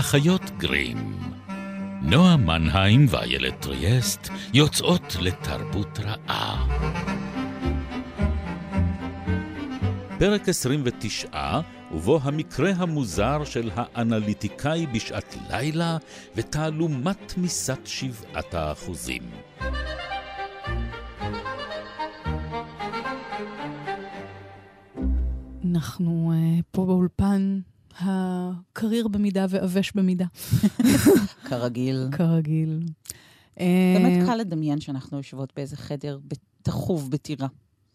[0.00, 0.96] האחיות גרים.
[2.02, 6.66] נועה מנהיים ואיילת טריאסט יוצאות לתרבות רעה.
[10.18, 11.60] פרק 29,
[11.92, 15.96] ובו המקרה המוזר של האנליטיקאי בשעת לילה
[16.36, 19.22] ותעלומת מיסת שבעת האחוזים.
[25.64, 27.60] אנחנו uh, פה באולפן
[27.98, 30.24] הקריר במידה ועבש במידה.
[31.44, 32.08] כרגיל.
[32.18, 32.80] כרגיל.
[33.56, 36.18] באמת קל לדמיין שאנחנו יושבות באיזה חדר
[36.62, 37.48] תחוב בטירה.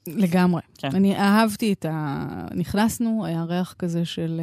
[0.07, 0.61] לגמרי.
[0.77, 0.95] כן.
[0.95, 2.27] אני אהבתי את ה...
[2.55, 4.41] נכנסנו, היה ריח כזה של...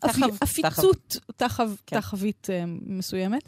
[0.00, 1.16] תחב, עפיצות,
[1.86, 2.00] כן.
[2.00, 2.46] תחבית
[2.86, 3.42] מסוימת,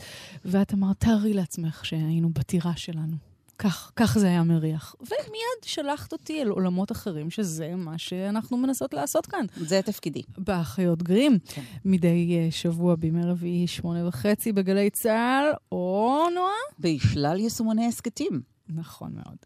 [0.45, 3.28] ואת אמרת, תארי לעצמך שהיינו בטירה שלנו.
[3.59, 4.95] כך, כך זה היה מריח.
[5.01, 9.47] ומיד שלחת אותי אל עולמות אחרים, שזה מה שאנחנו מנסות לעשות כאן.
[9.57, 10.23] זה תפקידי.
[10.39, 11.39] באחיות גרים.
[11.45, 11.63] כן.
[11.85, 16.53] מדי uh, שבוע בימי רביעי, שמונה וחצי בגלי צה"ל, או נועה?
[16.79, 18.41] בשלל יישומוני הסכתים.
[18.69, 19.37] נכון מאוד.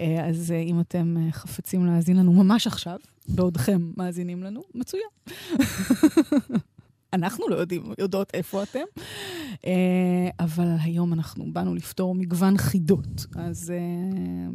[0.00, 2.96] אה, אז אה, אם אתם חפצים להאזין לנו ממש עכשיו,
[3.28, 5.08] בעודכם מאזינים לנו, מצוין.
[7.12, 8.84] אנחנו לא יודעים, יודעות איפה אתם.
[9.66, 13.76] אה, אבל היום אנחנו באנו לפתור מגוון חידות, אז אה,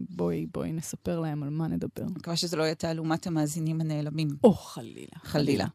[0.10, 2.04] בואי, בואי נספר להם על מה נדבר.
[2.04, 4.28] אני מקווה שזה לא יהיה תעלומת המאזינים הנעלמים.
[4.44, 5.18] או, חלילה.
[5.24, 5.66] חלילה.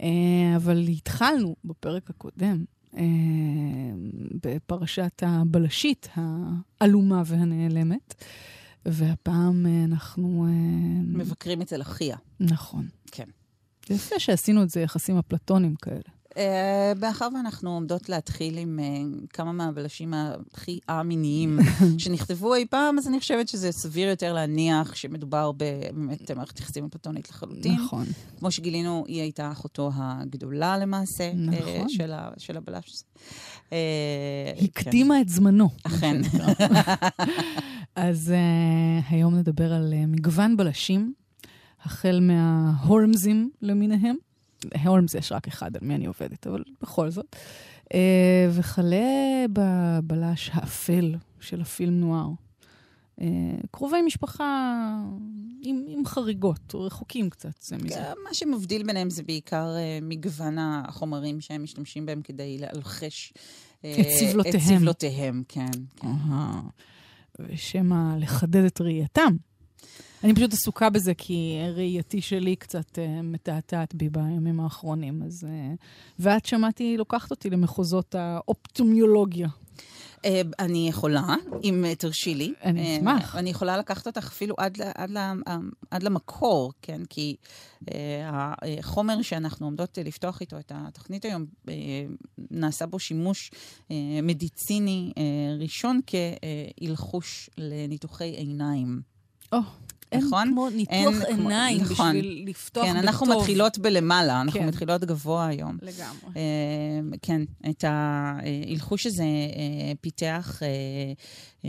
[0.00, 2.64] אה, אבל התחלנו בפרק הקודם.
[4.44, 8.24] בפרשת הבלשית העלומה והנעלמת,
[8.86, 10.46] והפעם אנחנו...
[11.02, 12.16] מבקרים אצל אחיה.
[12.40, 12.88] נכון.
[13.12, 13.28] כן.
[13.90, 16.18] יפה שעשינו את זה יחסים אפלטונים כאלה.
[16.38, 21.58] אה, מאחר ואנחנו עומדות להתחיל עם אה, כמה מהבלשים הכי א-מיניים
[21.98, 27.30] שנכתבו אי פעם, אז אני חושבת שזה סביר יותר להניח שמדובר באמת מערכת יחסים אפלטונית
[27.30, 27.74] לחלוטין.
[27.74, 28.06] נכון.
[28.38, 31.88] כמו שגילינו, היא הייתה אחותו הגדולה למעשה אה, נכון.
[32.38, 33.02] של הבלש.
[33.70, 35.20] היא הקדימה כן.
[35.20, 35.68] את זמנו.
[35.82, 36.20] אכן.
[37.94, 38.32] אז
[39.08, 41.14] היום נדבר על מגוון בלשים.
[41.82, 44.16] החל מההורמזים למיניהם.
[44.84, 47.36] הולמס יש רק אחד על מי אני עובדת, אבל בכל זאת.
[47.94, 52.28] אה, וכלה בבלש האפל של הפילם נוער.
[53.20, 53.26] אה,
[53.70, 54.84] קרובי משפחה
[55.62, 58.00] עם, עם חריגות, רחוקים קצת זה מזה.
[58.24, 64.06] מה שמבדיל ביניהם זה בעיקר uh, מגוון החומרים שהם משתמשים בהם כדי לאלחש uh, את
[64.18, 64.56] סבלותיהם.
[64.56, 65.66] את סבלותיהם, כן.
[65.96, 66.08] כן.
[67.38, 69.36] ושמא לחדד את ראייתם.
[70.24, 75.22] אני פשוט עסוקה בזה, כי ראייתי שלי קצת uh, מתעתעת בי בימים האחרונים.
[75.22, 75.44] אז...
[75.44, 75.76] Uh,
[76.18, 79.48] ואת שמעתי, לוקחת אותי למחוזות האופטומיולוגיה.
[80.16, 80.20] Uh,
[80.58, 81.34] אני יכולה,
[81.64, 82.54] אם uh, תרשי לי.
[82.64, 83.34] אני אשמח.
[83.34, 85.10] Uh, אני יכולה לקחת אותך אפילו עד, עד,
[85.90, 87.00] עד למקור, כן?
[87.08, 87.36] כי
[87.80, 87.90] uh,
[88.78, 91.70] החומר שאנחנו עומדות לפתוח איתו את התוכנית היום, uh,
[92.50, 99.17] נעשה בו שימוש uh, מדיציני uh, ראשון כאלחוש לניתוחי עיניים.
[99.52, 99.58] או.
[100.12, 100.50] אין נכון?
[100.52, 102.16] כמו ניתוח אין עיניים כמו, נכון.
[102.16, 103.02] בשביל לפתוח כן, בטוב.
[103.02, 104.66] כן, אנחנו מתחילות בלמעלה, אנחנו כן.
[104.66, 105.78] מתחילות גבוה היום.
[105.82, 106.30] לגמרי.
[106.34, 111.66] Uh, כן, את ההלחוש הזה uh, פיתח uh, uh,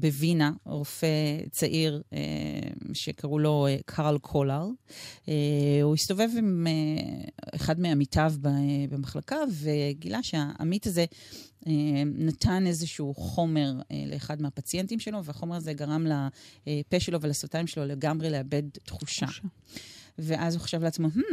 [0.00, 2.14] בווינה רופא צעיר uh,
[2.92, 4.66] שקראו לו uh, קרל קולר.
[5.26, 5.28] Uh,
[5.82, 8.32] הוא הסתובב עם uh, אחד מעמיתיו
[8.90, 11.04] במחלקה וגילה שהעמית הזה
[11.66, 11.72] אה,
[12.04, 16.06] נתן איזשהו חומר אה, לאחד מהפציינטים שלו, והחומר הזה גרם
[16.66, 17.18] לפה שלו
[17.52, 19.26] ולשפתיים שלו לגמרי לאבד תחושה.
[20.18, 21.30] ואז הוא חשב לעצמו, hmm,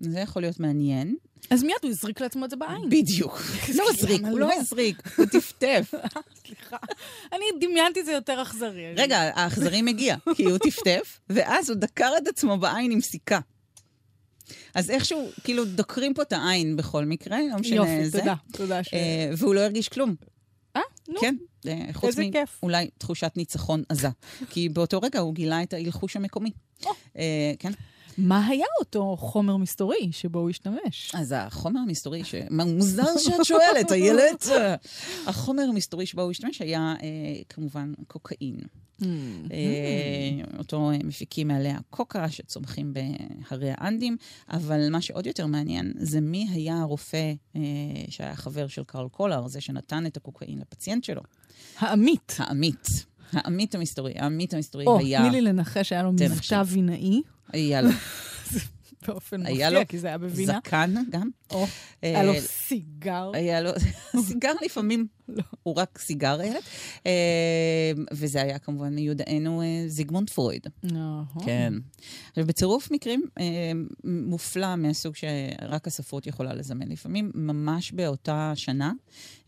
[0.00, 1.16] זה יכול להיות מעניין.
[1.50, 2.88] אז מיד הוא הזריק לעצמו את זה בעין.
[2.88, 3.40] בדיוק.
[3.78, 5.94] לא הזריק, הוא לא, לא הזריק, הוא טפטף.
[6.46, 6.76] סליחה.
[7.32, 8.94] אני דמיינתי את זה יותר אכזרי.
[8.96, 13.40] רגע, האכזרי מגיע, כי הוא טפטף, ואז הוא דקר את עצמו בעין עם סיכה.
[14.74, 18.18] אז איכשהו, כאילו, דוקרים פה את העין בכל מקרה, לא משנה יופי, זה.
[18.18, 18.94] יופי, תודה, תודה ש...
[18.94, 20.14] אה, והוא לא הרגיש כלום.
[20.76, 21.20] אה, נו.
[21.20, 21.36] כן.
[21.68, 22.58] אה, חוץ איזה מ- כיף.
[22.62, 24.08] אולי תחושת ניצחון עזה.
[24.50, 26.50] כי באותו רגע הוא גילה את ההלחוש המקומי.
[27.18, 27.72] אה, כן.
[28.18, 31.12] מה היה אותו חומר מסתורי שבו הוא השתמש?
[31.14, 32.34] אז החומר המסתורי, ש...
[32.50, 34.46] מוזר שאת שואלת, איילת.
[35.26, 37.08] החומר המסתורי שבו הוא השתמש היה אה,
[37.48, 38.56] כמובן קוקאין.
[39.00, 39.04] Mm.
[39.52, 44.16] אה, אותו מפיקים מעלי הקוקה שצומחים בהרי האנדים,
[44.50, 47.60] אבל מה שעוד יותר מעניין זה מי היה הרופא אה,
[48.08, 51.22] שהיה חבר של קרל קולר, זה שנתן את הקוקאין לפציינט שלו.
[51.78, 52.36] העמית.
[52.38, 52.88] העמית.
[53.32, 55.20] העמית המסתורי, העמית המסתורי היה...
[55.20, 57.22] או, תני לי לנחש, היה לו מבטא וינאי.
[57.52, 57.90] היה לו.
[59.08, 60.58] באופן מפתיע, כי זה היה בווינה.
[60.64, 61.30] זקן גם.
[61.50, 61.64] או,
[62.04, 63.30] אה, היה לו סיגר.
[63.34, 63.70] היה לו,
[64.28, 65.42] סיגר לפעמים, לא.
[65.62, 66.62] הוא רק סיגר הילד.
[67.06, 70.66] אה, וזה היה כמובן מיודענו אה, זיגמונד פרויד.
[70.82, 71.44] נכון.
[71.44, 71.72] כן.
[72.30, 73.24] עכשיו, בצירוף מקרים
[74.04, 76.88] מופלא מהסוג שרק הספרות יכולה לזמן.
[76.88, 78.92] לפעמים, ממש באותה שנה,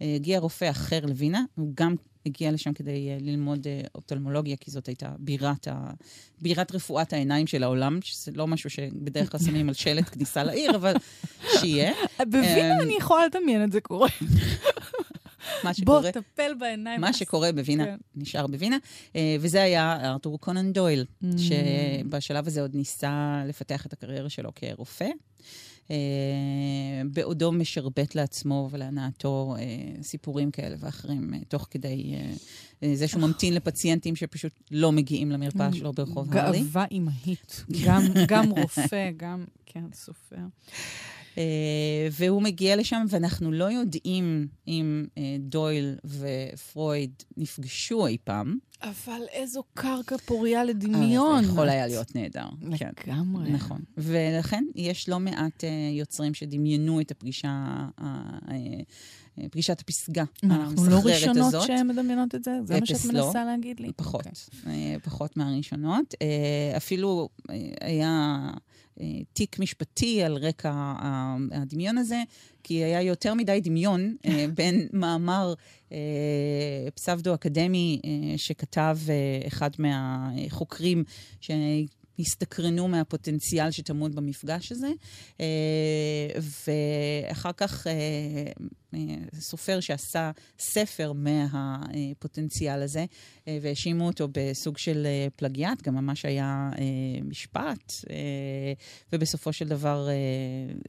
[0.00, 1.94] הגיע רופא אחר לווינה, הוא גם
[2.26, 5.90] הגיע לשם כדי אה, ללמוד אה, אופטלמולוגיה, כי זאת הייתה בירת, ה...
[6.40, 10.76] בירת רפואת העיניים של העולם, שזה לא משהו שבדרך כלל שמים על שלט כניסה לעיר,
[10.76, 10.94] אבל
[11.60, 11.92] שיהיה.
[12.18, 14.08] בווינה אמ, אני יכולה לדמיין את זה קורה.
[15.64, 16.12] מה בוא, שקורה...
[16.12, 17.00] טפל בעיניים.
[17.00, 17.96] מה שקורה בווינה כן.
[18.16, 18.76] נשאר בווינה,
[19.16, 21.26] אה, וזה היה ארתור קונן דויל, Mm.
[21.38, 25.08] שבשלב הזה עוד ניסה לפתח את הקריירה שלו כרופא.
[25.90, 25.96] אה,
[27.12, 29.64] בעודו משרבט לעצמו ולהנאתו אה,
[30.02, 32.14] סיפורים כאלה ואחרים, אה, תוך כדי
[32.94, 36.58] זה שהוא ממתין לפציינטים שפשוט לא מגיעים למרפאה שלו ברחוב הרלי.
[36.58, 37.64] גאווה אימהית.
[37.86, 40.36] גם- גם רופא, גם, כן, סופר.
[41.38, 48.58] אה, והוא מגיע לשם, ואנחנו לא יודעים אם אה, דויל ופרויד נפגשו אי פעם.
[48.82, 51.36] אבל איזו קרקע פוריה לדמיון.
[51.36, 52.46] אה, זה יכול היה להיות נהדר.
[52.78, 52.90] כן.
[53.06, 53.50] לגמרי.
[53.50, 53.80] נכון.
[53.96, 57.86] ולכן יש לא מעט יוצרים שדמיינו את הפגישה,
[59.50, 61.66] פגישת הפסגה מה, אנחנו לא המסחררת ראשונות הזאת.
[61.66, 62.50] שמדמיינות את זה?
[62.64, 63.26] זה מה שאת לא.
[63.26, 63.92] מנסה להגיד לי?
[63.96, 64.98] פחות, אוקיי.
[65.02, 66.14] פחות מהראשונות.
[66.76, 67.28] אפילו
[67.80, 68.50] היה
[69.32, 70.94] תיק משפטי על רקע
[71.52, 72.22] הדמיון הזה,
[72.62, 75.54] כי היה יותר מדי דמיון uh, בין מאמר
[75.88, 75.92] uh,
[76.94, 78.00] פסבדו-אקדמי
[78.36, 78.98] שכתב
[79.46, 81.04] אחד מהחוקרים
[82.16, 84.90] שהסתקרנו מהפוטנציאל שטמון במפגש הזה,
[85.32, 85.40] uh,
[87.28, 87.90] ואחר כך uh,
[88.94, 88.96] uh,
[89.40, 93.04] סופר שעשה ספר מהפוטנציאל הזה,
[93.46, 95.06] והאשימו אותו בסוג של
[95.36, 96.70] פלגיאט, גם ממש היה
[97.24, 97.92] משפט,
[99.12, 100.08] ובסופו של דבר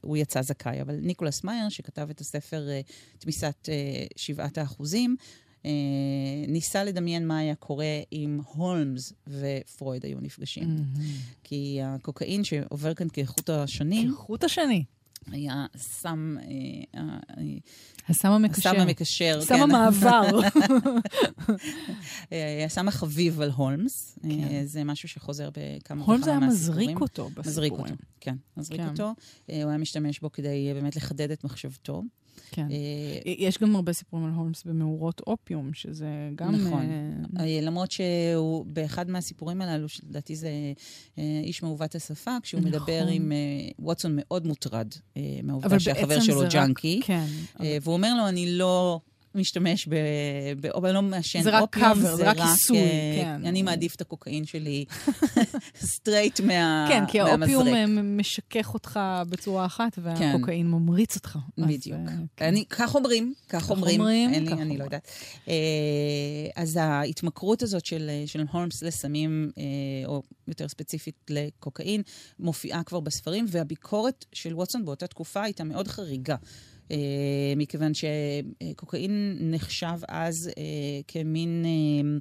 [0.02, 0.80] הוא יצא זכאי.
[0.80, 2.68] אבל ניקולס מאייר, שכתב את הספר
[3.18, 3.68] תמיסת
[4.16, 5.16] שבעת האחוזים,
[6.48, 10.76] ניסה לדמיין מה היה קורה אם הולמס ופרויד היו נפגשים.
[11.44, 14.84] כי הקוקאין שעובר כאן כחוט השני, כחוט השני.
[15.32, 17.44] היה סם, אה, אה, אה,
[18.08, 18.70] הסם המקשר.
[18.70, 19.62] הסם המקשר, סם כן.
[19.62, 20.40] המעבר.
[22.32, 24.18] אה, הסם החביב על הולמס.
[24.22, 24.28] כן.
[24.30, 26.80] אה, זה משהו שחוזר בכמה הולמס וכמה היה מהסיפורים.
[26.80, 27.46] מזריק אותו בסיפורים.
[27.46, 28.88] מזריק אותו, כן, מזריק כן.
[28.88, 29.14] אותו.
[29.50, 32.02] אה, הוא היה משתמש בו כדי אה, באמת לחדד את מחשבתו.
[32.50, 32.66] כן.
[32.70, 32.76] אה,
[33.24, 36.54] יש גם הרבה סיפורים על הולמס במאורות אופיום, שזה גם...
[36.54, 36.82] נכון.
[37.38, 40.48] אה, אה, למרות שהוא, באחד מהסיפורים הללו, שלדעתי זה
[41.18, 42.72] אה, איש מעוות השפה, כשהוא נכון.
[42.72, 43.36] מדבר עם אה,
[43.78, 47.00] ווטסון מאוד מוטרד אה, אבל מהעובדה שהחבר שלו זה רק- ג'אנקי.
[47.04, 47.26] כן.
[47.60, 49.00] אה, והוא אומר לו, אני לא
[49.36, 49.94] משתמש ב...
[50.60, 53.46] ב- או לא מעשן זה רק אופיום, cover, זה רק כיסוי, אה, כן.
[53.46, 54.84] אני מעדיף את הקוקאין שלי
[55.92, 56.86] straight מה...
[56.88, 57.68] כן, כי האופיום.
[57.68, 61.38] אה, משכך אותך בצורה אחת, והקוקאין ממריץ אותך.
[61.58, 61.98] אז, בדיוק.
[62.08, 62.44] אה, כן.
[62.44, 64.78] אני, כך אומרים, כך אומרים, אומרים, כך אני אומרים.
[64.78, 65.08] לא יודעת.
[65.48, 65.54] אה,
[66.56, 69.62] אז ההתמכרות הזאת של, של הולמס לסמים, אה,
[70.06, 72.02] או יותר ספציפית לקוקאין,
[72.38, 76.36] מופיעה כבר בספרים, והביקורת של ווטסון באותה תקופה הייתה מאוד חריגה.
[76.90, 76.96] אה,
[77.56, 80.62] מכיוון שקוקאין נחשב אז אה,
[81.08, 82.18] כמין אה,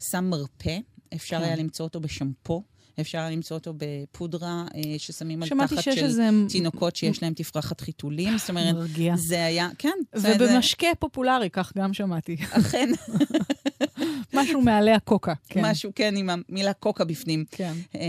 [0.00, 0.78] סם מרפא,
[1.14, 1.44] אפשר כן.
[1.44, 2.62] היה למצוא אותו בשמפו.
[3.00, 8.38] אפשר למצוא אותו בפודרה אה, ששמים על תחת של איזה תינוקות שיש להם תפרחת חיתולים.
[8.38, 9.16] זאת אומרת, מרגיע.
[9.16, 9.88] זה היה, כן.
[10.16, 12.36] אומרת, זה- ובמשקה פופולרי, כך גם שמעתי.
[12.50, 12.88] אכן,
[14.34, 15.32] משהו מעלי הקוקה.
[15.48, 15.60] כן.
[15.64, 17.44] משהו, כן, עם המילה קוקה בפנים.
[17.50, 17.72] כן.
[17.94, 18.00] אמ,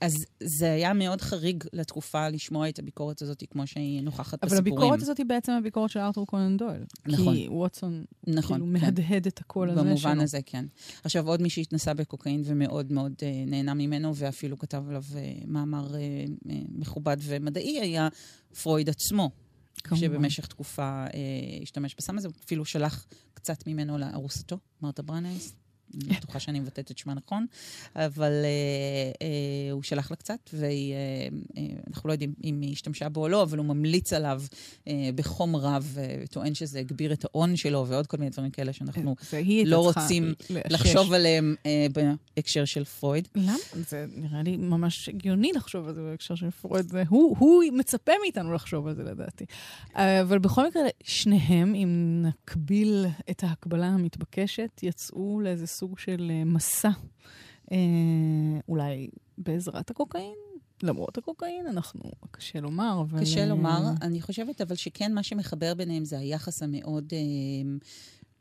[0.00, 4.72] אז זה היה מאוד חריג לתקופה לשמוע את הביקורת הזאת כמו שהיא נוכחת אבל בסיפורים.
[4.78, 6.84] הביקורת הזאת היא בעצם הביקורת של ארתור קונן דויל.
[7.06, 7.34] נכון.
[7.34, 8.84] כי ווטסון נכון, כאילו כן.
[8.86, 9.88] מהדהד את הקול הזה שלו.
[9.90, 10.64] במובן הזה, כן.
[11.04, 15.94] עכשיו, עוד מי שהתנסה בקוקאין ומאוד מאוד אה, נהנה ממנו, ואפילו כתב עליו אה, מאמר
[15.94, 16.00] אה,
[16.50, 18.08] אה, מכובד ומדעי, היה
[18.62, 19.30] פרויד עצמו,
[19.84, 20.06] כמובן.
[20.06, 21.08] שבמשך תקופה אה,
[21.62, 25.54] השתמש בסם הזה, אפילו שלח קצת ממנו לארוסתו, מרתה ברנייס.
[25.94, 27.46] אני בטוחה שאני מבטאת את שמה נכון,
[27.96, 28.46] אבל אה,
[29.22, 33.58] אה, הוא שלח לה קצת, ואנחנו לא יודעים אם היא השתמשה בו או לא, אבל
[33.58, 34.42] הוא ממליץ עליו
[34.88, 38.72] אה, בחום רב, אה, וטוען שזה הגביר את האון שלו, ועוד כל מיני דברים כאלה
[38.72, 40.34] שאנחנו היינו לא רוצים.
[40.70, 41.86] לחשוב עליהם אה,
[42.36, 43.28] בהקשר של פרויד.
[43.34, 43.56] למה?
[43.74, 46.88] זה נראה לי ממש הגיוני לחשוב על זה בהקשר של פרויד.
[46.88, 49.44] זה- הוא, הוא מצפה מאיתנו לחשוב על זה, לדעתי.
[49.96, 56.44] אה, אבל בכל מקרה, שניהם, אם נקביל את ההקבלה המתבקשת, יצאו לאיזה סוג של אה,
[56.44, 56.90] מסע.
[57.72, 57.76] אה,
[58.68, 59.08] אולי
[59.38, 60.34] בעזרת הקוקאין?
[60.82, 63.20] למרות הקוקאין, אנחנו, קשה לומר, אבל...
[63.20, 67.12] קשה אה, לומר, אני חושבת אבל שכן, מה שמחבר ביניהם זה היחס המאוד...
[67.12, 67.18] אה,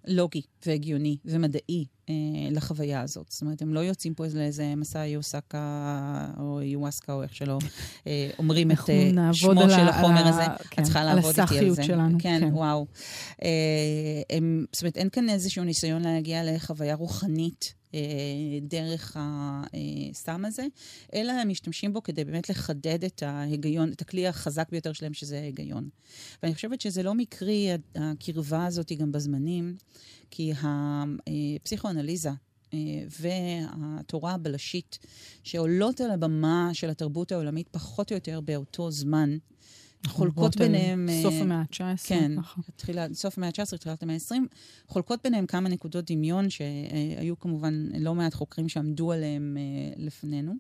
[0.10, 2.14] לוגי והגיוני ומדעי אה,
[2.52, 3.26] לחוויה הזאת.
[3.30, 7.58] זאת אומרת, הם לא יוצאים פה לאיזה מסע יוסקה או יווסקה, או איך שלא
[8.08, 10.44] אה, אומרים את אה, שמו של החומר הזה.
[10.70, 11.84] כן, את צריכה לעבוד איתי על זה.
[11.84, 12.18] שלנו.
[12.22, 12.54] כן, כן.
[12.54, 12.86] וואו.
[13.44, 13.50] אה,
[14.30, 17.79] הם, זאת אומרת, אין כאן איזשהו ניסיון להגיע לחוויה רוחנית.
[17.94, 18.00] אה,
[18.62, 20.66] דרך הסם הזה,
[21.14, 25.40] אלא הם משתמשים בו כדי באמת לחדד את ההיגיון, את הכלי החזק ביותר שלהם, שזה
[25.40, 25.90] ההיגיון.
[26.44, 29.76] ואני חושבת שזה לא מקרי, הקרבה הזאת גם בזמנים,
[30.32, 30.54] כי
[31.62, 32.30] הפסיכואנליזה
[32.74, 32.80] אה,
[33.20, 35.00] והתורה הבלשית,
[35.44, 39.38] שעולות על הבמה של התרבות העולמית פחות או יותר באותו זמן,
[40.08, 41.10] חולקות ביניהם...
[41.22, 42.08] סוף אה, המאה ה-19.
[42.08, 42.32] כן,
[42.76, 44.36] תחילה, סוף המאה ה-19, תחילת המאה ה-20,
[44.88, 50.54] חולקות ביניהם כמה נקודות דמיון, שהיו כמובן לא מעט חוקרים שעמדו עליהם אה, לפנינו.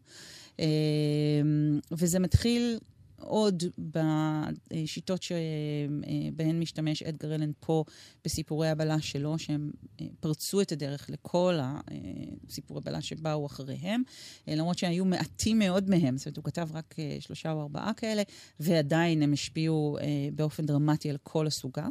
[1.91, 2.77] וזה מתחיל
[3.19, 7.83] עוד בשיטות שבהן משתמש אדגר אלן פה
[8.25, 9.71] בסיפורי הבלש שלו, שהם
[10.01, 14.03] אה, פרצו את הדרך לכל הסיפורי בלש שבאו אחריהם,
[14.47, 17.93] אה, למרות שהיו מעטים מאוד מהם, זאת אומרת, הוא כתב רק אה, שלושה או ארבעה
[17.93, 18.23] כאלה,
[18.59, 19.97] ועדיין הם השפיעו
[20.35, 21.87] באופן דרמטי על כל הסוגה.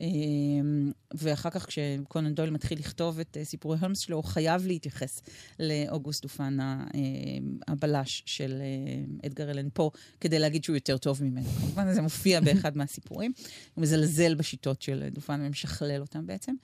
[0.00, 5.22] אמ, ואחר כך כשקונן דויל מתחיל לכתוב את אה, סיפורי הולמס שלו, הוא חייב להתייחס
[5.60, 9.90] לאוגוסט דופן אמ, הבלש של אה, אדגר אלן פה,
[10.20, 11.48] כדי להגיד שהוא יותר טוב ממנו.
[11.48, 13.32] כמובן, זה מופיע באחד מהסיפורים.
[13.74, 16.54] הוא מזלזל בשיטות של דופן ומשכלל אותם בעצם.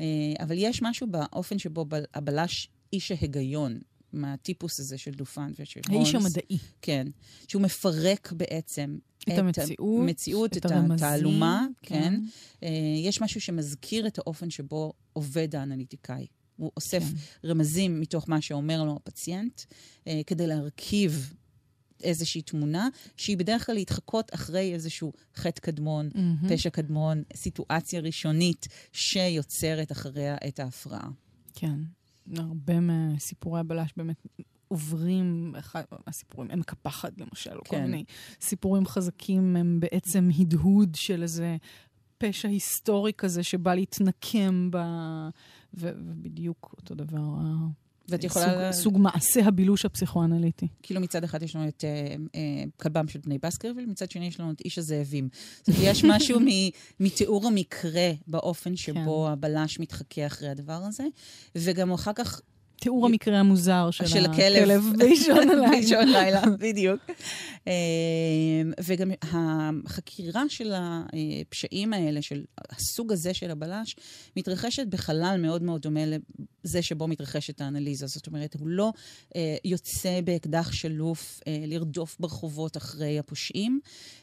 [0.00, 0.06] אה,
[0.40, 3.80] אבל יש משהו באופן שבו הבלש איש ההיגיון,
[4.12, 6.06] מהטיפוס הזה של דופן ושל הולמס.
[6.06, 6.58] האיש המדעי.
[6.82, 7.06] כן.
[7.48, 12.00] שהוא מפרק בעצם את המציאות, המציאות, את, את התעלומה, כן.
[12.00, 12.20] כן.
[12.60, 12.66] Uh,
[13.04, 16.26] יש משהו שמזכיר את האופן שבו עובד האנליטיקאי.
[16.56, 17.48] הוא אוסף כן.
[17.48, 21.34] רמזים מתוך מה שאומר לו הפציינט, uh, כדי להרכיב
[22.02, 26.52] איזושהי תמונה, שהיא בדרך כלל להתחקות אחרי איזשהו חטא קדמון, mm-hmm.
[26.52, 31.10] פשע קדמון, סיטואציה ראשונית שיוצרת אחריה את ההפרעה.
[31.54, 31.80] כן.
[32.36, 34.26] הרבה מסיפורי הבלש באמת
[34.70, 37.76] עוברים, אחד הסיפורים, עמק הפחד למשל, או כן.
[37.76, 38.04] כל מיני
[38.40, 41.56] סיפורים חזקים, הם בעצם הדהוד של איזה
[42.18, 44.76] פשע היסטורי כזה שבא להתנקם ב...
[45.74, 45.90] ו...
[45.96, 47.34] ובדיוק אותו דבר.
[48.08, 48.72] ואת יכולה...
[48.72, 50.68] סוג, סוג מעשה הבילוש הפסיכואנליטי.
[50.82, 54.40] כאילו מצד אחד יש לנו את אה, אה, כלבם של בני בסקרוויל, מצד שני יש
[54.40, 55.28] לנו את איש הזאבים.
[55.58, 56.48] זאת אומרת, יש משהו מ,
[57.00, 59.32] מתיאור המקרה באופן שבו כן.
[59.32, 61.04] הבלש מתחכה אחרי הדבר הזה,
[61.54, 62.40] וגם אחר כך
[62.80, 65.70] תיאור המקרה המוזר של, של הכלב באישון הלילה.
[65.70, 67.00] באישון לילה, בדיוק.
[67.66, 67.72] אמ,
[68.84, 73.96] וגם החקירה של הפשעים האלה, של הסוג הזה של הבלש,
[74.36, 78.06] מתרחשת בחלל מאוד מאוד דומה לזה שבו מתרחשת האנליזה.
[78.06, 78.92] זאת אומרת, הוא לא
[79.36, 83.80] אה, יוצא באקדח שלוף אה, לרדוף ברחובות אחרי הפושעים.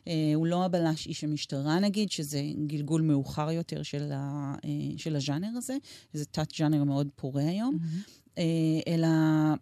[0.07, 4.55] אה, הוא לא הבלש איש המשטרה, נגיד, שזה גלגול מאוחר יותר של, ה,
[4.97, 5.77] של הז'אנר הזה.
[6.13, 7.77] זה תת-ז'אנר מאוד פורה היום.
[7.81, 8.26] Mm-hmm.
[8.37, 8.43] אה,
[8.93, 9.07] אלא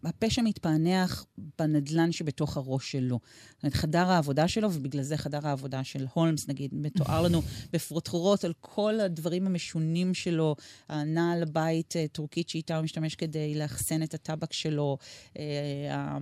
[0.03, 1.25] הפשע מתפענח
[1.59, 3.19] בנדלן שבתוך הראש שלו.
[3.55, 7.41] זאת אומרת, חדר העבודה שלו, ובגלל זה חדר העבודה של הולמס, נגיד, מתואר לנו
[7.73, 10.55] בפרוטרוט על כל הדברים המשונים שלו,
[10.89, 14.97] הנעל בית אה, טורקית שאיתה הוא משתמש כדי לאחסן את הטבק שלו,
[15.39, 16.17] אה,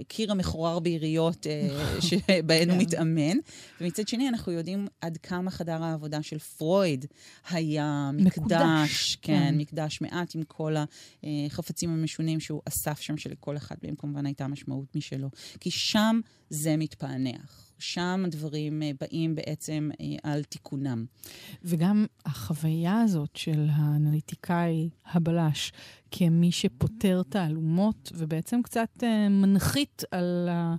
[0.00, 1.46] הקיר המחורר ביריות
[2.00, 2.82] שבהן הוא כן.
[2.84, 3.36] מתאמן.
[3.80, 7.06] ומצד שני, אנחנו יודעים עד כמה חדר העבודה של פרויד
[7.50, 10.74] היה מקדש, מקודש, כן, כן, מקדש מעט עם כל
[11.22, 11.81] החפצים.
[11.82, 15.30] הקיבוצים המשונים שהוא אסף שם, שלכל אחד מהם כמובן הייתה משמעות משלו.
[15.60, 16.20] כי שם
[16.50, 17.72] זה מתפענח.
[17.78, 21.04] שם הדברים אה, באים בעצם אה, על תיקונם.
[21.64, 25.72] וגם החוויה הזאת של האנליטיקאי הבלש
[26.10, 30.76] כמי שפותר תעלומות, ובעצם קצת אה, מנחית על, ה,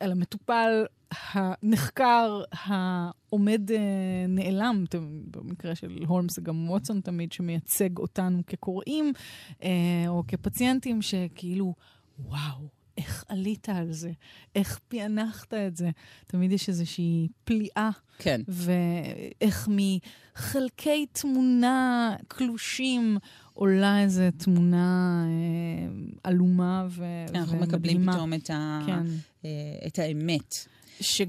[0.00, 0.84] על המטופל
[1.32, 4.84] הנחקר, העומד אה, נעלם,
[5.30, 9.12] במקרה של הולמס זה גם ווטסון תמיד, שמייצג אותנו כקוראים
[9.62, 11.74] אה, או כפציינטים, שכאילו,
[12.18, 12.68] וואו,
[13.00, 14.10] איך עלית על זה?
[14.54, 15.90] איך פענחת את זה?
[16.26, 17.90] תמיד יש איזושהי פליאה.
[18.18, 18.40] כן.
[18.48, 23.18] ואיך מחלקי תמונה קלושים
[23.52, 25.88] עולה איזו תמונה אה,
[26.24, 27.38] עלומה ומדהימה.
[27.38, 28.80] אנחנו מקבלים פתאום את, ה...
[28.86, 29.02] כן.
[29.44, 29.50] אה,
[29.86, 30.54] את האמת.
[31.00, 31.22] ש...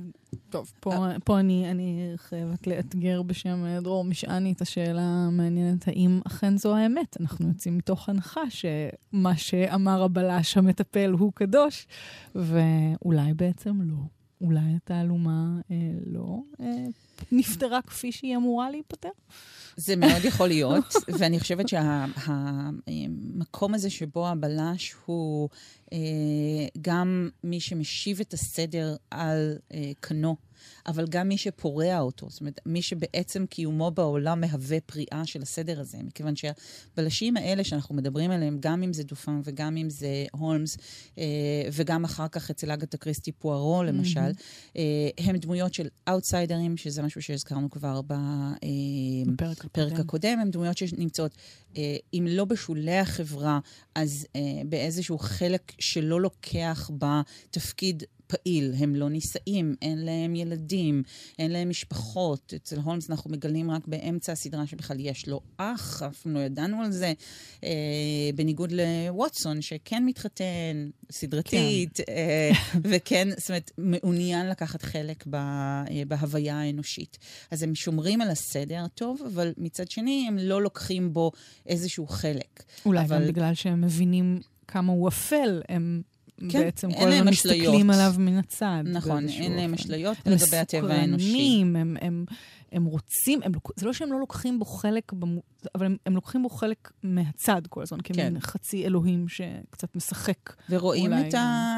[0.50, 1.20] טוב, פה, אה.
[1.24, 7.18] פה אני, אני חייבת לאתגר בשם דרור משעני את השאלה המעניינת, האם אכן זו האמת?
[7.20, 11.88] אנחנו יוצאים מתוך הנחה שמה שאמר הבלש המטפל הוא קדוש,
[12.36, 14.21] ואולי בעצם לא.
[14.42, 16.86] אולי התעלומה אה, לא אה,
[17.32, 19.10] נפתרה כפי שהיא אמורה להיפתר?
[19.78, 22.92] זה מאוד יכול להיות, ואני חושבת שהמקום
[23.72, 25.50] שה, הזה שבו הבלש הוא
[25.94, 25.98] אה,
[26.82, 30.36] גם מי שמשיב את הסדר על אה, כנו,
[30.88, 32.30] אבל גם מי שפורע אותו.
[32.30, 35.98] זאת אומרת, מי שבעצם קיומו בעולם מהווה פריאה של הסדר הזה.
[36.04, 40.78] מכיוון שהבלשים האלה שאנחנו מדברים עליהם, גם אם זה דופן וגם אם זה הולמס,
[41.18, 41.24] אה,
[41.74, 44.78] וגם אחר כך אצל אגתה קריסטי פוארו, למשל, mm-hmm.
[44.78, 50.02] אה, הם דמויות של אאוטסיידרים, שזה משהו שהזכרנו כבר בפרק הקודם.
[50.02, 50.40] הקודם.
[50.42, 51.36] הם דמויות שנמצאות,
[51.78, 53.60] אה, אם לא בשולי החברה,
[53.96, 60.71] אז אה, באיזשהו חלק שלא לוקח בתפקיד פעיל, הם לא נישאים, אין להם ילדים,
[61.40, 62.54] אין להם משפחות.
[62.56, 66.82] אצל הולמס אנחנו מגלים רק באמצע הסדרה שבכלל יש לו אח, אף פעם לא ידענו
[66.82, 67.14] על זה,
[67.64, 67.70] אה,
[68.36, 72.04] בניגוד לווטסון, שכן מתחתן, סדרתית, כן.
[72.10, 72.52] אה,
[72.90, 77.18] וכן, זאת אומרת, מעוניין לקחת חלק ב, אה, בהוויה האנושית.
[77.52, 81.32] אז הם שומרים על הסדר הטוב, אבל מצד שני, הם לא לוקחים בו
[81.66, 82.64] איזשהו חלק.
[82.86, 83.20] אולי אבל...
[83.20, 86.02] גם בגלל שהם מבינים כמה הוא אפל, הם
[86.50, 88.84] כן, בעצם כל הזמן מסתכלים עליו מן הצד.
[88.86, 91.60] נכון, אין להם אשליות לגבי הטבע האנושי.
[91.62, 92.26] הם הם, הם,
[92.72, 95.12] הם רוצים, הם, זה לא שהם לא לוקחים בו חלק,
[95.76, 98.14] אבל הם, הם לוקחים בו חלק מהצד כל הזמן, כן.
[98.14, 100.54] כמין חצי אלוהים שקצת משחק.
[100.70, 101.30] ורואים אולי.
[101.30, 101.72] את ה...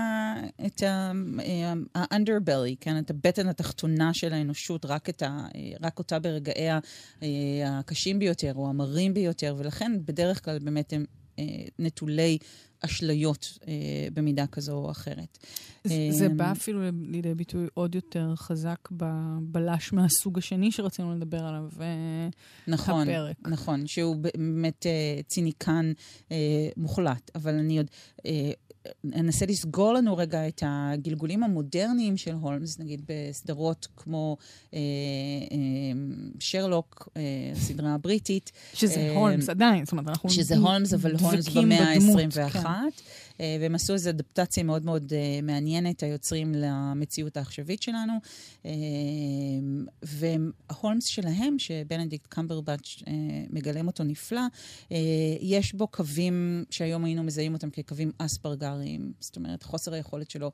[0.66, 3.00] את ה-underbelly, כן?
[3.00, 5.48] את הבטן התחתונה של האנושות, רק, ה,
[5.82, 6.80] רק אותה ברגעיה
[7.66, 11.06] הקשים ביותר, או המרים ביותר, ולכן בדרך כלל באמת הם
[11.40, 11.46] אה,
[11.80, 12.38] נטולי
[12.86, 13.74] אשליות אה,
[14.14, 15.38] במידה כזו או אחרת.
[15.84, 21.46] זה, זה אמ, בא אפילו לידי ביטוי עוד יותר חזק בבלש מהסוג השני שרצינו לדבר
[21.46, 21.70] עליו,
[22.68, 23.36] נכון, הפרק.
[23.48, 25.94] נכון, שהוא באמת אה, ציניקן
[26.32, 27.88] אה, מוחלט, אבל אני עוד...
[28.26, 28.52] אה,
[29.16, 34.38] אנסה לסגור לנו רגע את הגלגולים המודרניים של הולמס, נגיד בסדרות כמו
[34.74, 34.80] אה,
[35.52, 35.58] אה,
[36.40, 37.22] שרלוק, אה,
[37.52, 38.52] הסדרה הבריטית.
[38.74, 42.54] שזה אה, הולמס עדיין, זאת אומרת, אנחנו שזה הולמס, אבל הולמס במאה ה-21.
[42.54, 42.60] כן.
[43.40, 48.14] אה, והם עשו איזו אדפטציה מאוד מאוד אה, מעניינת, היוצרים למציאות העכשווית שלנו.
[48.66, 48.72] אה,
[50.04, 53.04] וההולמס שלהם, שבנדיקט קמברבץ'
[53.50, 54.42] מגלם אותו נפלא,
[55.42, 58.12] יש בו קווים שהיום היינו מזהים אותם כקווים
[58.74, 59.12] אספרגריים.
[59.20, 60.52] זאת אומרת, חוסר היכולת שלו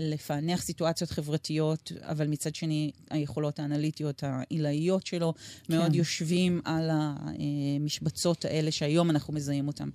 [0.00, 5.76] לפענח סיטואציות חברתיות, אבל מצד שני, היכולות האנליטיות העילאיות שלו כן.
[5.76, 9.88] מאוד יושבים על המשבצות האלה שהיום אנחנו מזהים אותם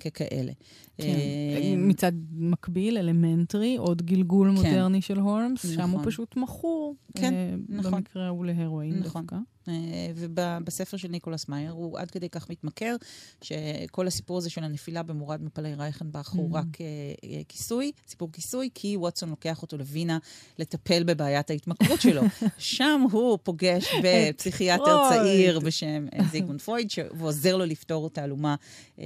[0.00, 0.52] ככאלה.
[0.96, 1.04] כן.
[1.04, 4.54] אה, מצד מקביל, אלמנטרי, עוד גלגול כן.
[4.54, 5.76] מודרני של הורמס, נכון.
[5.76, 6.96] שם הוא פשוט מכור.
[7.14, 7.92] כן, אה, נכון.
[7.92, 9.22] במקרה הוא להרואין נכון.
[9.22, 9.36] דווקא.
[9.68, 9.74] אה,
[10.14, 12.96] ובספר של ניקולס מאייר הוא עד כדי כך מתמכר,
[13.42, 16.36] שכל הסיפור הזה של הנפילה במורד מפלי רייכנבך mm-hmm.
[16.36, 20.18] הוא רק uh, כיסוי, סיפור כיסוי, כי ווטסון לוקח אותו לווינה
[20.58, 22.22] לטפל בבעיית ההתמכרות שלו.
[22.58, 28.54] שם הוא פוגש בפסיכיאטר צעיר בשם זיגמונד פרויד, ועוזר לו לפתור תעלומה
[28.96, 29.00] uh,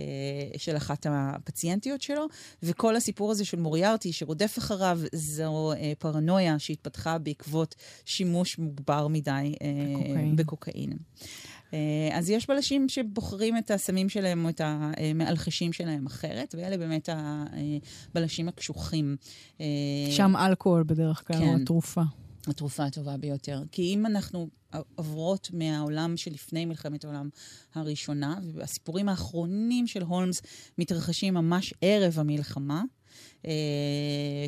[0.56, 2.26] של אחת הפציינטיות שלו,
[2.62, 9.54] וכל הסיפור הזה של מוריארטי שרודף אחריו, זו uh, פרנויה שהתפתחה בעקבות שימוש מוגבר מדי
[9.54, 10.92] uh, בקוקאין.
[11.74, 11.78] אה,
[12.12, 18.48] אז יש בלשים שבוחרים את הסמים שלהם או את המאלחשים שלהם אחרת, ואלה באמת הבלשים
[18.48, 19.16] הקשוחים.
[19.60, 19.66] אה,
[20.10, 21.48] שם אלכוהול בדרך כלל, כן.
[21.48, 22.02] או התרופה.
[22.46, 23.62] התרופה הטובה ביותר.
[23.72, 24.48] כי אם אנחנו
[24.94, 27.28] עוברות מהעולם שלפני מלחמת העולם
[27.74, 30.42] הראשונה, והסיפורים האחרונים של הולמס
[30.78, 32.82] מתרחשים ממש ערב המלחמה,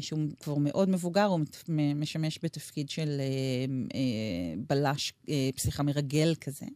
[0.01, 3.25] שהוא כבר מאוד מבוגר, הוא משמש בתפקיד של אה,
[3.95, 5.13] אה, בלש
[5.55, 6.67] פסיכה מרגל כזה.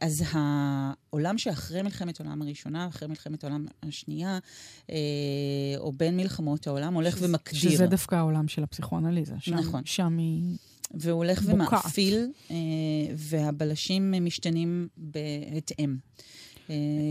[0.00, 4.38] אז העולם שאחרי מלחמת העולם הראשונה, אחרי מלחמת העולם השנייה,
[5.78, 7.60] או בין מלחמות העולם, הולך שזה, ומקדיר.
[7.60, 9.34] שזה דווקא העולם של הפסיכואנליזה.
[9.38, 9.82] שם, נכון.
[9.84, 10.56] שם היא...
[10.94, 11.54] והוא הולך בוקעת.
[11.54, 12.30] ומאפיל,
[13.16, 15.96] והבלשים משתנים בהתאם.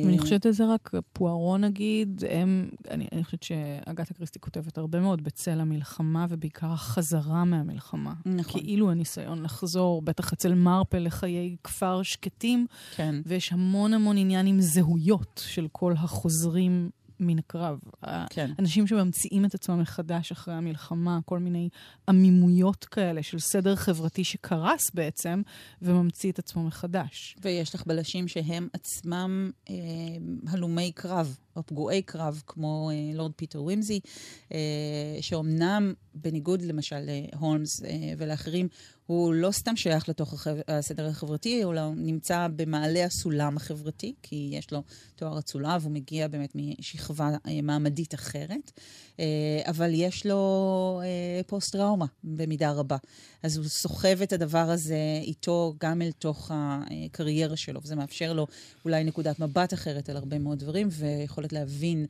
[0.05, 4.99] ואני חושבת על זה רק, פוארו נגיד, הם, אני, אני חושבת שאגתה קריסטי כותבת הרבה
[4.99, 8.13] מאוד בצל המלחמה, ובעיקר החזרה מהמלחמה.
[8.25, 8.61] נכון.
[8.61, 12.67] כאילו הניסיון לחזור, בטח אצל מרפל, לחיי כפר שקטים.
[12.95, 13.15] כן.
[13.25, 16.89] ויש המון המון עניין עם זהויות של כל החוזרים
[17.21, 17.79] מן הקרב.
[18.29, 18.51] כן.
[18.59, 21.69] אנשים שממציאים את עצמם מחדש אחרי המלחמה, כל מיני
[22.09, 25.41] עמימויות כאלה של סדר חברתי שקרס בעצם,
[25.81, 27.35] וממציא את עצמו מחדש.
[27.41, 29.75] ויש לך בלשים שהם עצמם אה,
[30.47, 31.37] הלומי קרב.
[31.55, 33.99] או פגועי קרב, כמו אה, לורד פיטר ווימזי,
[34.53, 34.57] אה,
[35.21, 38.67] שאומנם, בניגוד למשל להולמס אה, ולאחרים,
[39.11, 40.55] הוא לא סתם שייך לתוך החב...
[40.67, 44.83] הסדר החברתי, הוא נמצא במעלה הסולם החברתי, כי יש לו
[45.15, 48.71] תואר הצולב, הוא מגיע באמת משכבה אה, מעמדית אחרת,
[49.19, 49.25] אה,
[49.67, 52.97] אבל יש לו אה, פוסט-טראומה במידה רבה.
[53.43, 58.47] אז הוא סוחב את הדבר הזה איתו גם אל תוך הקריירה שלו, וזה מאפשר לו
[58.85, 62.05] אולי נקודת מבט אחרת על הרבה מאוד דברים, ויכולת להבין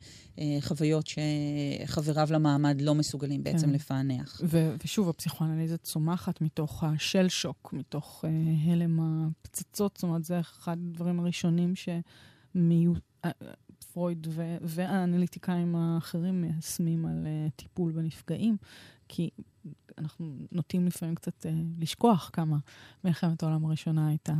[0.60, 3.72] חוויות שחבריו למעמד לא מסוגלים בעצם כן.
[3.72, 4.40] לפענח.
[4.44, 8.28] ו- ושוב, הפסיכואנליזה צומחת מתוך השל שוק, מתוך uh,
[8.70, 12.92] הלם הפצצות, זאת אומרת, זה אחד הדברים הראשונים שמיו...
[13.24, 13.30] אה,
[14.28, 18.56] ו- והאנליטיקאים האחרים מיישמים על uh, טיפול בנפגעים,
[19.08, 19.30] כי
[19.98, 22.56] אנחנו נוטים לפעמים קצת uh, לשכוח כמה
[23.04, 24.34] מלחמת העולם הראשונה הייתה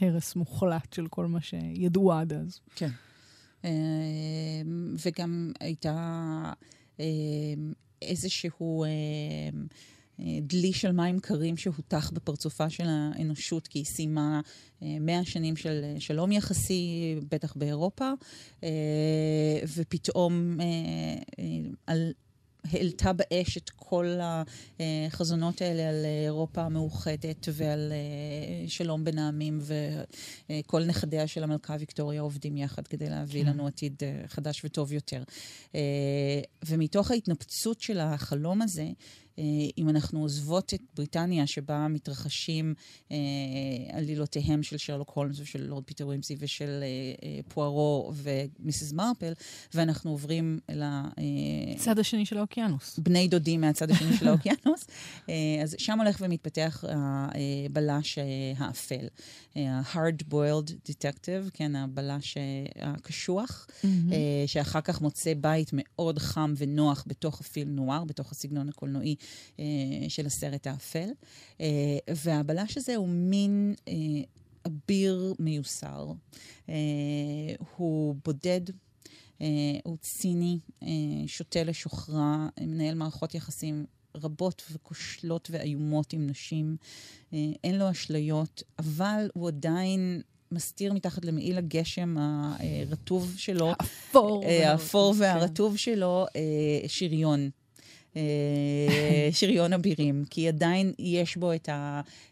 [0.00, 2.60] הרס מוחלט של כל מה שידעו עד אז.
[2.76, 2.90] כן.
[5.04, 6.52] וגם הייתה
[8.02, 8.84] איזשהו...
[10.42, 14.40] דלי של מים קרים שהוטח בפרצופה של האנושות, כי היא סיימה
[14.82, 18.10] אה, מאה שנים של אה, שלום יחסי, בטח באירופה,
[18.64, 18.68] אה,
[19.76, 20.58] ופתאום
[21.86, 22.12] על...
[22.72, 24.18] העלתה באש את כל
[24.80, 27.92] החזונות האלה על אירופה המאוחדת ועל
[28.66, 29.60] שלום בין העמים,
[30.50, 33.48] וכל נכדיה של המלכה ויקטוריה עובדים יחד כדי להביא כן.
[33.48, 35.22] לנו עתיד חדש וטוב יותר.
[36.66, 38.92] ומתוך ההתנפצות של החלום הזה, אה,
[39.78, 42.74] אם אנחנו עוזבות את בריטניה, שבה מתרחשים
[43.10, 43.16] אה,
[43.92, 46.86] עלילותיהם של שרלוק הולמס ושל לורד פיטר ווימסי ושל אה,
[47.28, 49.32] אה, פוארו ומיסיס מרפל,
[49.74, 50.58] ואנחנו עוברים.
[50.70, 51.14] אה,
[51.76, 52.98] צד השני של האוקיינוס.
[52.98, 54.86] בני דודים מהצד השני של האוקיינוס.
[55.28, 58.24] אה, אז שם הולך ומתפתח הבלש אה,
[58.56, 59.06] האפל.
[59.56, 62.36] ה-hard boiled detective, כן, הבלש
[62.80, 63.86] הקשוח, mm-hmm.
[64.46, 69.25] שאחר כך מוצא בית מאוד חם ונוח בתוך הפיל נואר, בתוך הסגנון הקולנועי אה,
[70.08, 71.08] של הסרט האפל.
[71.60, 71.66] אה,
[72.14, 73.94] והבלש הזה הוא מין אה,
[74.66, 76.12] אביר מיוסר.
[77.76, 78.60] הוא בודד.
[79.36, 79.42] Uh,
[79.84, 80.86] הוא ציני, uh,
[81.26, 83.84] שותה לשוכרה, מנהל מערכות יחסים
[84.14, 86.76] רבות וכושלות ואיומות עם נשים.
[87.30, 87.34] Uh,
[87.64, 95.72] אין לו אשליות, אבל הוא עדיין מסתיר מתחת למעיל הגשם הרטוב שלו, האפור, האפור והרטוב
[95.72, 95.78] כן.
[95.78, 96.26] שלו,
[96.86, 97.50] שריון.
[98.16, 101.68] אה, שריון אבירים, כי עדיין יש בו את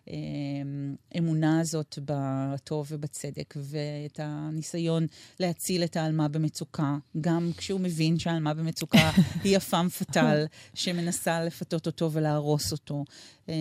[0.07, 5.07] האמונה הזאת בטוב ובצדק, ואת הניסיון
[5.41, 9.11] להציל את העלמה במצוקה, גם כשהוא מבין שהעלמה במצוקה
[9.45, 10.45] היא הפעם פטל
[10.75, 13.05] שמנסה לפתות אותו ולהרוס אותו.
[13.49, 13.55] אה,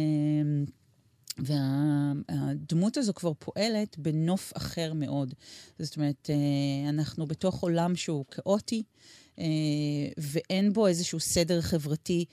[1.37, 5.33] והדמות הזו כבר פועלת בנוף אחר מאוד.
[5.79, 9.22] זאת אומרת, אה, אנחנו בתוך עולם שהוא כאוטי, אה,
[10.17, 12.25] ואין בו איזשהו סדר חברתי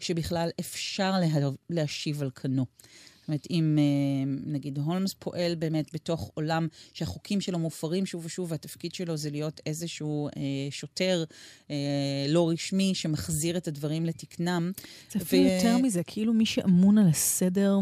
[0.00, 2.66] שבכלל אפשר לה, להשיב על כנו.
[3.28, 8.52] זאת אומרת, אם אה, נגיד הולמס פועל באמת בתוך עולם שהחוקים שלו מופרים שוב ושוב,
[8.52, 11.24] והתפקיד שלו זה להיות איזשהו אה, שוטר
[11.70, 11.76] אה,
[12.28, 14.72] לא רשמי שמחזיר את הדברים לתקנם.
[15.12, 15.52] זה אפילו ו...
[15.52, 17.78] יותר מזה, כאילו מי שאמון על הסדר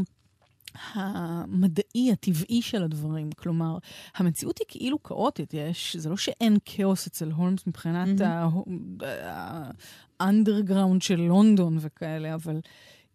[0.93, 3.31] המדעי, הטבעי של הדברים.
[3.33, 3.79] כלומר,
[4.17, 8.21] המציאות היא כאילו כאוטית, יש, זה לא שאין כאוס אצל הולמס מבחינת
[10.21, 12.61] האנדרגראונד של לונדון וכאלה, אבל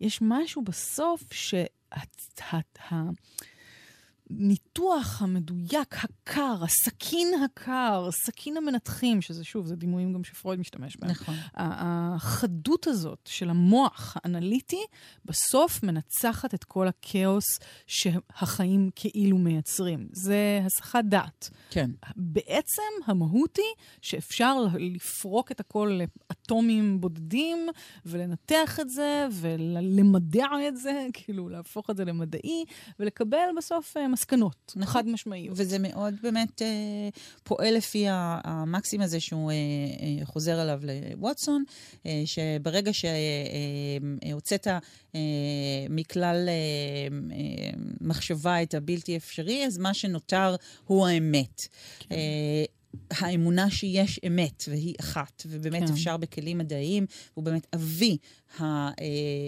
[0.01, 1.63] יש משהו בסוף שה...
[4.39, 11.11] הניתוח המדויק, הקר, הסכין הקר, סכין המנתחים, שזה שוב, זה דימויים גם שפרויד משתמש בהם.
[11.11, 11.35] נכון.
[11.55, 14.81] החדות הזאת של המוח האנליטי,
[15.25, 17.45] בסוף מנצחת את כל הכאוס
[17.87, 20.07] שהחיים כאילו מייצרים.
[20.11, 21.49] זה הסחת דעת.
[21.69, 21.91] כן.
[22.15, 27.69] בעצם המהות היא שאפשר לפרוק את הכל לאטומים בודדים,
[28.05, 32.65] ולנתח את זה, ולמדע את זה, כאילו להפוך את זה למדעי,
[32.99, 34.93] ולקבל בסוף אה, מסקנות, נכון.
[34.93, 35.53] חד משמעיות.
[35.57, 36.67] וזה מאוד באמת אה,
[37.43, 41.63] פועל לפי המקסים הזה שהוא אה, אה, חוזר עליו לווטסון,
[42.05, 44.79] אה, שברגע שהוצאת אה,
[45.15, 45.19] אה,
[45.89, 46.53] מכלל אה,
[47.35, 47.69] אה,
[48.01, 50.55] מחשבה את הבלתי אפשרי, אז מה שנותר
[50.85, 51.67] הוא האמת.
[51.99, 52.15] כן.
[52.15, 52.65] אה,
[53.11, 55.93] האמונה שיש אמת, והיא אחת, ובאמת כן.
[55.93, 58.17] אפשר בכלים מדעיים, הוא באמת אבי
[58.61, 58.89] אה,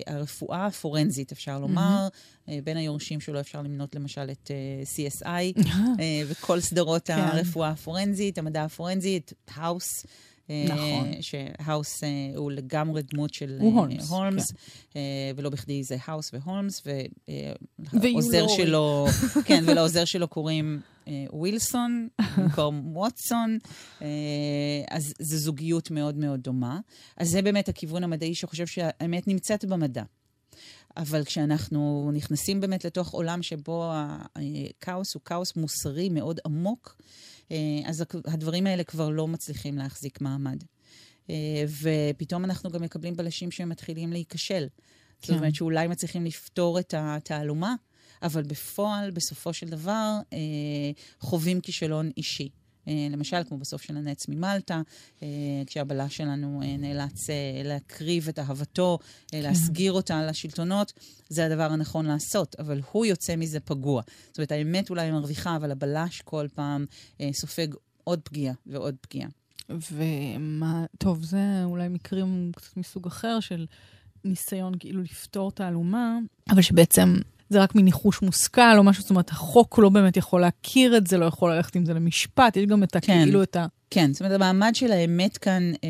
[0.08, 2.08] הרפואה הפורנזית, אפשר לומר.
[2.08, 2.52] Mm-hmm.
[2.64, 4.52] בין היורשים שלו אפשר למנות למשל את
[4.96, 5.62] CSI,
[6.28, 7.20] וכל סדרות כן.
[7.20, 10.06] הרפואה הפורנזית, המדע הפורנזי, את האוס.
[10.50, 11.12] נכון.
[11.22, 12.04] שהאוס
[12.36, 14.52] הוא לגמרי דמות של הולמס, הולמס
[14.92, 15.00] כן.
[15.36, 16.84] ולא בכדי זה האוס והולמס,
[17.92, 19.08] והעוזר שלו,
[19.46, 20.93] כן, ולעוזר שלו קוראים אה,
[21.30, 23.58] ווילסון במקום ווטסון,
[24.02, 24.08] אה,
[24.90, 26.80] אז זו זוגיות מאוד מאוד דומה.
[27.18, 30.04] אז זה באמת הכיוון המדעי שחושב שהאמת נמצאת במדע.
[30.98, 33.92] אבל כשאנחנו נכנסים באמת לתוך עולם שבו
[34.36, 37.02] הכאוס הוא כאוס מוסרי מאוד עמוק,
[37.52, 40.64] אה, אז הדברים האלה כבר לא מצליחים להחזיק מעמד.
[41.30, 44.68] אה, ופתאום אנחנו גם מקבלים בלשים שמתחילים להיכשל.
[45.22, 45.28] כן.
[45.28, 47.76] זאת אומרת שאולי מצליחים לפתור את התעלומה,
[48.24, 50.40] אבל בפועל, בסופו של דבר, אה,
[51.20, 52.50] חווים כישלון אישי.
[52.88, 54.82] אה, למשל, כמו בסוף של הנץ ממלטה,
[55.24, 55.28] אה,
[55.68, 57.28] כשהבלש שלנו אה, נאלץ
[57.64, 59.42] להקריב את אהבתו, כן.
[59.42, 60.94] להסגיר אותה לשלטונות,
[61.30, 64.02] זה הדבר הנכון לעשות, אבל הוא יוצא מזה פגוע.
[64.28, 66.86] זאת אומרת, האמת אולי מרוויחה, אבל הבלש כל פעם
[67.32, 67.68] סופג
[68.04, 69.30] עוד פגיעה ועוד פגיעה.
[69.70, 73.66] ומה, טוב, זה אולי מקרים קצת מסוג אחר של
[74.24, 76.18] ניסיון כאילו לפתור תעלומה,
[76.50, 77.16] אבל שבעצם
[77.54, 81.18] זה רק מניחוש מושכל או משהו, זאת אומרת, החוק לא באמת יכול להכיר את זה,
[81.18, 83.44] לא יכול ללכת עם זה למשפט, יש גם את הכאילו כן.
[83.44, 83.66] את ה...
[83.90, 85.90] כן, זאת אומרת, המעמד של האמת כאן אה,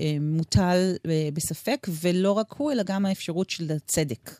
[0.00, 4.30] אה, מוטל אה, בספק, ולא רק הוא, אלא גם האפשרות של הצדק.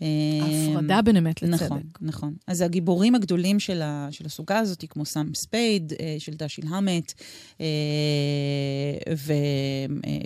[0.00, 1.62] הפרדה בין אמת לצדק.
[1.62, 2.34] נכון, נכון.
[2.46, 7.12] אז הגיבורים הגדולים של, ה, של הסוגה הזאת, כמו סאם ספייד, אה, של דשיל המט,
[7.60, 7.66] אה,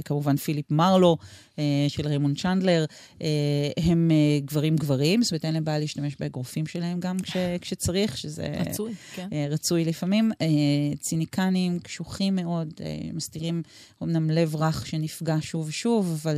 [0.04, 1.16] וכמובן פיליפ מרלו,
[1.58, 2.84] אה, של ריימונד צ'נדלר,
[3.76, 4.10] הם
[4.44, 8.54] גברים גברים, זאת אומרת, אין להם בעיה להשתמש באגרופים שלהם גם כש, כשצריך, שזה...
[8.60, 9.28] רצוי, כן.
[9.50, 10.30] רצוי לפעמים.
[11.00, 12.74] ציניקנים, קשוחים מאוד,
[13.12, 13.62] מסתירים
[14.02, 16.36] אמנם לב רך שנפגע שוב ושוב, אבל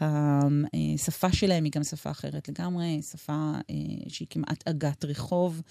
[0.00, 3.52] השפה שלהם היא גם שפה אחרת לגמרי, שפה
[4.08, 5.62] שהיא כמעט אגת רחוב,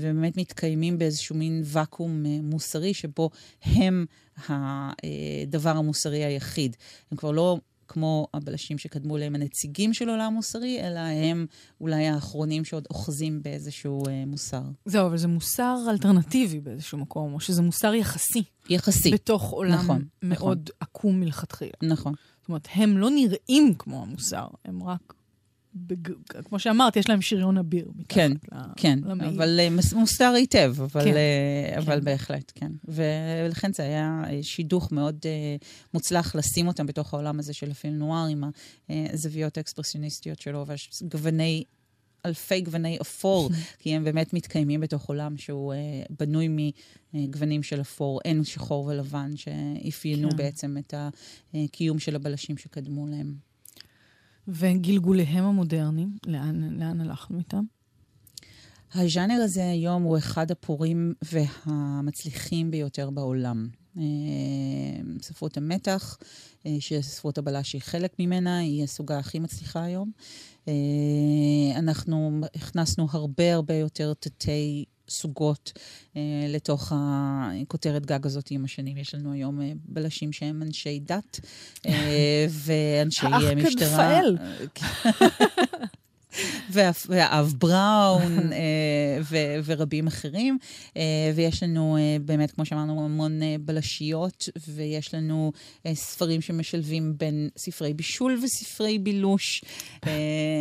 [0.00, 3.30] ובאמת מתקיימים באיזשהו מין ואקום מוסרי שבו
[3.62, 4.06] הם
[4.48, 6.76] הדבר המוסרי היחיד.
[7.10, 7.58] הם כבר לא
[7.90, 11.46] כמו הבלשים שקדמו להם הנציגים של עולם מוסרי, אלא הם
[11.80, 14.62] אולי האחרונים שעוד אוחזים באיזשהו אה, מוסר.
[14.84, 18.42] זהו, אבל זה מוסר אלטרנטיבי באיזשהו מקום, או שזה מוסר יחסי.
[18.68, 19.10] יחסי.
[19.10, 20.76] בתוך עולם נכון, מאוד נכון.
[20.80, 21.72] עקום מלכתחילה.
[21.82, 22.14] נכון.
[22.40, 25.14] זאת אומרת, הם לא נראים כמו המוסר, הם רק
[25.74, 26.08] בג...
[26.44, 27.90] כמו שאמרת, יש להם שריון אביר.
[28.08, 28.56] כן, ל...
[28.76, 29.34] כן, למעיל.
[29.34, 32.04] אבל uh, מוסתר היטב, אבל, כן, uh, אבל כן.
[32.04, 32.72] בהחלט, כן.
[32.84, 37.98] ולכן זה היה אה, שידוך מאוד uh, מוצלח לשים אותם בתוך העולם הזה של הפילם
[37.98, 38.44] נואר, עם
[38.88, 41.64] הזוויות האקספרסיוניסטיות שלו והגווני...
[42.26, 46.72] אלפי גווני אפור, כי הם באמת מתקיימים בתוך עולם שהוא uh, בנוי
[47.14, 50.36] מגוונים של אפור, אין שחור ולבן, שאפיינו כן.
[50.36, 50.94] בעצם את
[51.54, 53.49] הקיום של הבלשים שקדמו להם.
[54.48, 57.64] וגלגוליהם המודרניים, לאן, לאן הלכנו איתם?
[58.94, 63.68] הז'אנר הזה היום הוא אחד הפורים והמצליחים ביותר בעולם.
[63.98, 64.02] אה,
[65.22, 66.18] ספרות המתח,
[66.66, 70.10] אה, שספרות הבלש היא חלק ממנה, היא הסוגה הכי מצליחה היום.
[70.68, 70.72] אה,
[71.76, 75.72] אנחנו הכנסנו הרבה הרבה יותר תתי סוגות
[76.16, 78.96] אה, לתוך הכותרת גג הזאת עם השנים.
[78.96, 81.40] יש לנו היום אה, בלשים שהם אנשי דת
[81.86, 84.08] אה, ואנשי משטרה.
[84.08, 84.36] האח כדפאל.
[86.70, 89.18] והאב בראון אה,
[89.64, 90.58] ורבים אחרים.
[90.96, 91.02] אה,
[91.34, 95.52] ויש לנו אה, באמת, כמו שאמרנו, המון בלשיות, ויש לנו
[95.94, 99.64] ספרים שמשלבים בין ספרי בישול וספרי בילוש.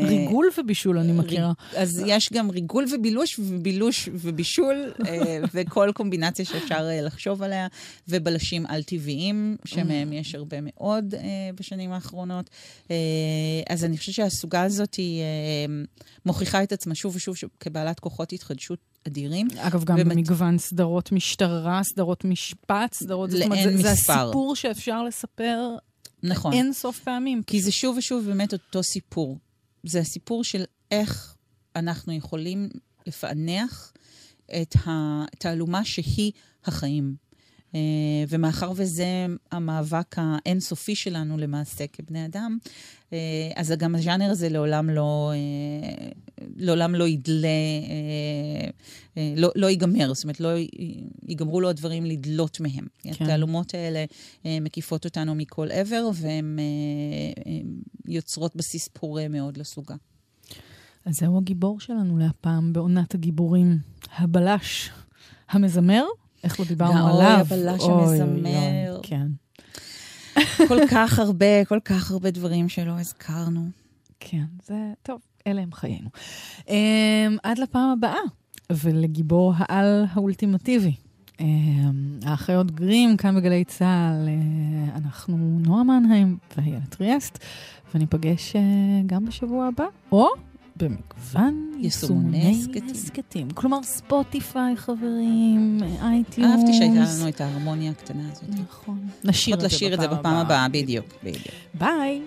[0.04, 1.52] ריגול ובישול, אני מכירה.
[1.76, 4.94] אז יש גם ריגול ובילוש, ובילוש ובישול,
[5.54, 7.68] וכל קומבינציה שאפשר לחשוב עליה,
[8.08, 11.14] ובלשים על-טבעיים, שמהם יש הרבה מאוד
[11.56, 12.50] בשנים האחרונות.
[13.70, 15.22] אז אני חושבת שהסוגה הזאת היא...
[16.26, 19.48] מוכיחה את עצמה שוב ושוב כבעלת כוחות התחדשות אדירים.
[19.58, 20.16] אגב, גם באמת...
[20.16, 23.30] במגוון סדרות משטרה, סדרות משפט, סדרות...
[23.34, 24.14] לאין אומרת, זה, מספר.
[24.14, 25.76] זה הסיפור שאפשר לספר
[26.24, 26.54] נכון.
[26.54, 27.44] אין סוף פעמים.
[27.44, 29.38] כי זה שוב ושוב באמת אותו סיפור.
[29.84, 31.36] זה הסיפור של איך
[31.76, 32.70] אנחנו יכולים
[33.08, 33.94] לפענח
[34.62, 36.32] את התעלומה שהיא
[36.66, 37.16] החיים.
[37.76, 37.80] אה,
[38.30, 42.58] ומאחר וזה המאבק האינסופי שלנו למעשה כבני אדם,
[43.14, 43.18] אה,
[43.56, 46.10] אז גם הז'אנר הזה לעולם לא, אה,
[46.56, 47.48] לעולם לא ידלה,
[49.38, 50.50] לא, לא ייגמר, זאת אומרת, לא
[51.28, 52.88] ייגמרו לו הדברים לדלות מהם.
[53.00, 53.12] כן.
[53.12, 54.06] התעלומות האלה
[54.46, 56.60] מקיפות אותנו מכל עבר, והן
[58.08, 59.96] יוצרות בסיס פורה מאוד לסוגה.
[61.06, 63.78] אז זהו הגיבור שלנו להפעם בעונת הגיבורים,
[64.18, 64.90] הבלש
[65.50, 66.04] המזמר.
[66.44, 67.46] איך לא דיברנו עליו?
[67.52, 69.00] אוי, הבלש המזמר.
[69.04, 69.28] כן.
[70.68, 73.70] כל כך הרבה, כל כך הרבה דברים שלא הזכרנו.
[74.20, 76.10] כן, זה טוב, אלה הם חיינו.
[76.66, 76.72] אמ,
[77.44, 78.20] עד לפעם הבאה,
[78.70, 80.94] ולגיבור העל האולטימטיבי.
[81.38, 81.42] אמ,
[82.26, 87.40] האחיות גרים, כאן בגלי צה"ל, אה, אנחנו נועה מנהיים ואיילת טריאסט,
[87.96, 88.60] וניפגש uh,
[89.06, 90.28] גם בשבוע הבא, או
[90.80, 93.52] במגוון יישומוני הסכתים.
[93.52, 96.52] כלומר, ספוטיפיי, חברים, אייטיונס.
[96.52, 98.50] אהבתי שהייתה לנו את ההרמוניה הקטנה הזאת.
[98.50, 99.08] נכון.
[99.24, 100.42] נשאיר את זה בפעם הבאה.
[100.42, 101.06] הבאה, בדיוק.
[101.74, 102.22] ביי.